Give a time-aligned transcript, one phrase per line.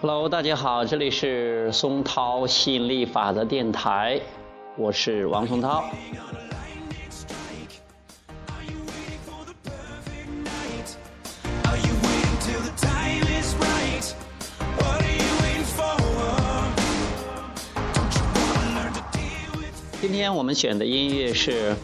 [0.00, 4.20] Hello，大家好，这里是松涛吸引力法则电台，
[4.76, 5.84] 我是王松涛。
[20.00, 21.74] 今天我们选的音乐是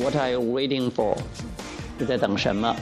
[0.00, 1.14] What are you waiting for？
[1.98, 2.74] 你在等什么？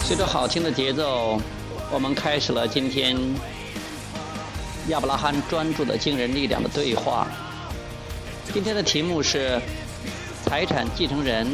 [0.00, 1.40] 随着好听的节奏，
[1.92, 3.16] 我们开始了今天
[4.88, 7.28] 亚伯拉罕专注的惊人力量的对话。
[8.52, 9.62] 今天的题目是。
[10.44, 11.46] 财产继承人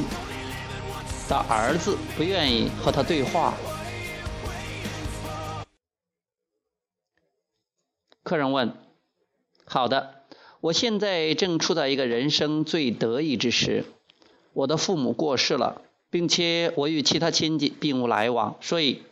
[1.29, 3.55] 的儿子不愿意和他对话。
[8.23, 8.75] 客人问
[9.65, 10.23] ：“好的，
[10.61, 13.85] 我现在正处在一个人生最得意之时。
[14.55, 19.03] 我的父母过世了，并且我与其他亲戚并无来往，所以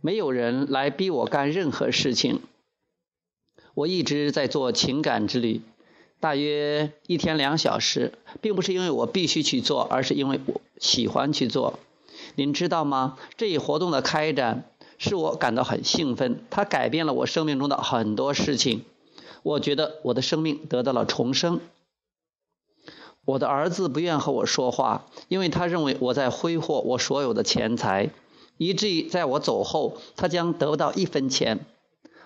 [0.00, 2.40] 没有人来逼我干任何事情。
[3.74, 5.60] 我一直在做情感之旅。”
[6.22, 11.80] 大约一天两小时，并不是因为我必须去做，而是因为我喜欢去做。
[12.36, 13.18] 您知道吗？
[13.36, 18.84] 这一活动的开展使我感到很兴奋，它改变了我生命中的很多事情。
[19.42, 21.60] 我觉得我的生命得到了重生。
[23.24, 28.10] 我的儿子不愿和我说话，因为他认为我在挥霍我所有的钱财，
[28.58, 31.66] 以至于在我走后，他将得不到一分钱。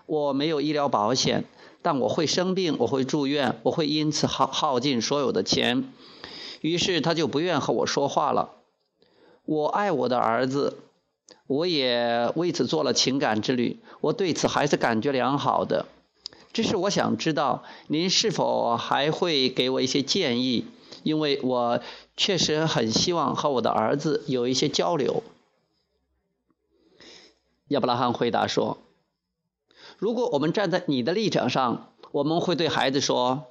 [0.05, 1.45] 我没有医疗保险。
[1.87, 5.93] 但我会生病，我会住院，我会因此耗耗尽所有的钱。
[6.61, 8.51] 于是他就不愿和我说话了。
[9.45, 10.79] 我爱我的儿子，
[11.47, 15.87] 我也为此做了情感之旅，我对此还是感觉良好的。
[16.53, 20.65] 只是我想知道，您是否还会给我一些建议？
[21.05, 21.81] 因为我
[22.17, 25.23] 确实很希望和我的儿子有一些交流。
[27.69, 28.79] 亚伯拉罕回答说。
[29.99, 33.47] 如果我们站在你的立场上，我们会对孩子说：“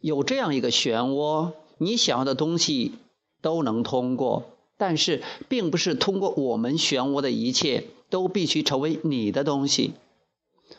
[0.00, 2.94] 有这样一个漩涡，你想要的东西
[3.40, 4.44] 都能通过，
[4.76, 9.94] 但是并不是通过我们漩涡的一切都必须成为你的东西。”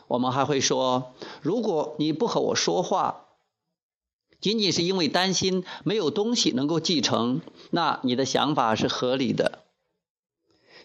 [0.08, 1.12] 我们还会说
[1.42, 3.26] ：“如果你不和我说话，
[4.40, 7.40] 仅仅是因为担心没有东西能够继承，
[7.70, 9.60] 那你的想法是合理的。”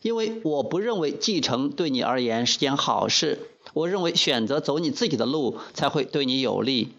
[0.01, 6.89] 因为我不认为继承对你而言是件好事，我认为选择走你自己的路才会对你有利。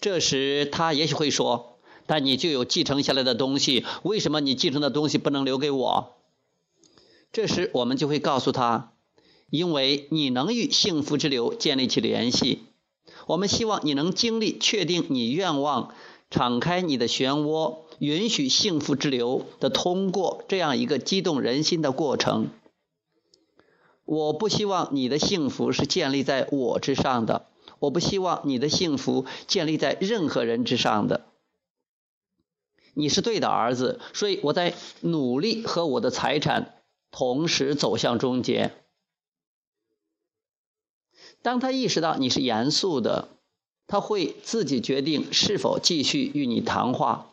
[0.00, 6.14] 这时他也许会说：“但你就有继承下来的东西，为什么你继承的东西不能留给我？”
[7.32, 8.92] 这时我们就会告诉他
[9.50, 12.64] ：“因为你能与幸福之流建立起联系，
[13.26, 15.94] 我们希望你能经历确定你愿望，
[16.30, 22.48] 敞开你的漩涡。”允许幸福之流的通过这样一个激动人心的过程。
[24.04, 27.46] 我不希望你的幸福是建立在我之上的，
[27.80, 31.26] 我不希望你的幸福建立在任何人之上的。
[32.94, 36.76] 你是对的儿子，所以我在努力和我的财产
[37.10, 38.72] 同时走向终结。
[41.42, 43.28] 当他意识到你是严肃的，
[43.86, 47.30] 他会自己决定是否继续与你谈话。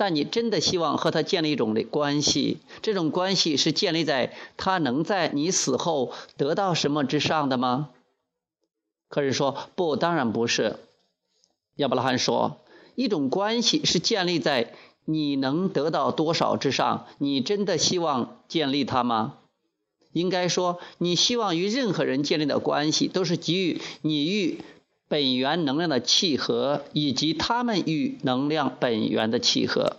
[0.00, 2.56] 但你真的希望和他建立一种的关系？
[2.80, 7.90] 这种关系是建立在他能在你死后得到什么之上的吗？
[9.10, 10.78] 客人说：“不，当然不是。”
[11.76, 12.56] 亚伯拉罕说
[12.96, 14.72] ：“一种关系是建立在
[15.04, 17.06] 你能得到多少之上。
[17.18, 19.34] 你真的希望建立它吗？
[20.14, 24.64] 应该说，你希望与任何人建立的关系都是给予你与。”
[25.10, 29.96] 本源能量的契合，以及他们与能量本源的契合。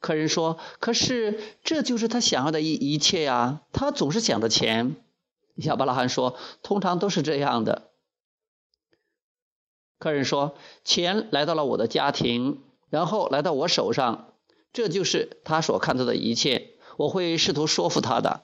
[0.00, 3.60] 客人说：“可是这就是他想要的一一切呀！
[3.72, 4.96] 他总是想着钱。”
[5.54, 7.92] 亚伯拉罕说：“通常都是这样的。”
[10.00, 12.60] 客人说：“钱来到了我的家庭，
[12.90, 14.32] 然后来到我手上，
[14.72, 16.72] 这就是他所看到的一切。
[16.96, 18.42] 我会试图说服他的。”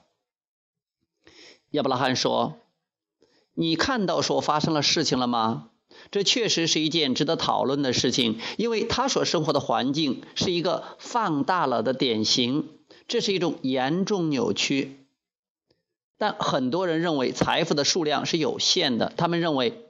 [1.71, 2.57] 亚伯拉罕说。
[3.55, 5.69] 你看到所发生的事情了吗？
[6.11, 12.67] 这确实是一件值得讨论的事情，因为他所生活的环境是一个放大了的典型，
[13.07, 15.07] 这是一种严重扭曲。
[16.17, 19.85] 但很多人认为财富的数量是有限的，他们认为，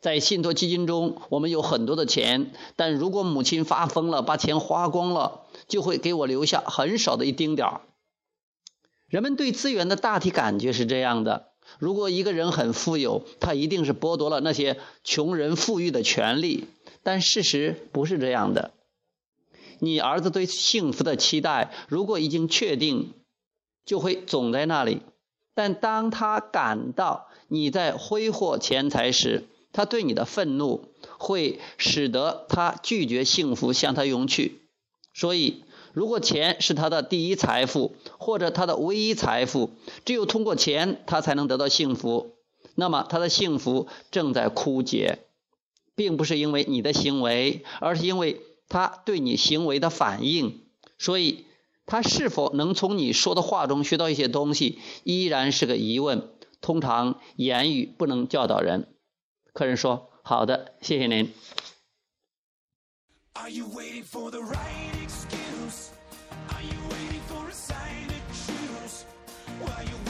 [0.00, 7.80] 在信托基金中，我们有很多的钱，但如果母亲发疯了，把钱花光了，就会给我留下很少的一丁点儿。
[9.08, 11.48] 人们对资源的大体感觉是这样的：
[11.78, 16.66] 如果一个人很富有，他一定是剥夺了那些穷人富裕的权利。
[17.02, 18.72] 但事实不是这样的。
[19.78, 23.12] 你儿子对幸福的期待，如果已经确定，
[23.84, 25.02] 就会总在那里。
[25.54, 30.88] 但当他感到你在挥霍钱财时，他对你的愤怒
[31.18, 34.62] 会使得他拒绝幸福向他涌去。
[35.14, 35.62] 所以。
[35.96, 39.70] 如果钱是他的第一财富，或者他的唯一财富，
[40.04, 42.34] 只有通过钱他才能得到幸福，
[42.74, 45.20] 那么他的幸福正在枯竭，
[45.94, 50.60] 并不是因为你的行为，而是因为他对你行为的反应。
[50.98, 51.46] 所以，
[51.86, 56.28] 他是否能从你说的话中学到一些东西，依然是个疑问。
[56.60, 58.86] 通常，言语不能教导人。
[59.54, 61.32] 客人说：“好的，谢谢您。”
[63.38, 65.90] Are you waiting for the right excuse?
[66.54, 69.04] Are you waiting for a sign to choose?
[69.60, 70.05] While you're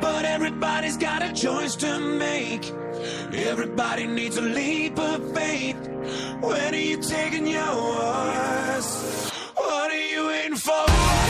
[0.00, 2.70] but everybody's got a choice to make.
[3.32, 5.76] Everybody needs a leap of faith.
[6.40, 9.30] When are you taking yours?
[9.54, 11.27] What are you waiting for?